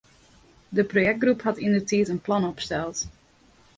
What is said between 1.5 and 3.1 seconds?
yndertiid in plan opsteld.